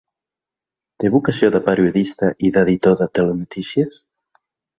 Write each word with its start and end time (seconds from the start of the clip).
Té 1.03 1.11
vocació 1.15 1.49
de 1.55 1.61
periodista 1.67 2.31
i 2.49 2.51
d’editor 2.57 2.97
de 3.03 3.09
telenotícies? 3.21 4.03